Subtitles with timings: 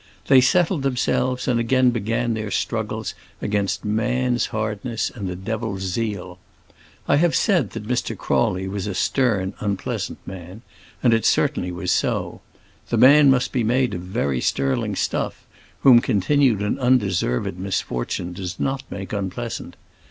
[0.29, 6.39] They settled themselves, and again began their struggles against man's hardness and the devil's zeal.
[7.07, 8.17] I have said that Mr.
[8.17, 10.63] Crawley was a stern, unpleasant man;
[11.03, 12.41] and it certainly was so.
[12.89, 15.45] The man must be made of very sterling stuff,
[15.81, 19.75] whom continued and undeserved misfortune does not make unpleasant.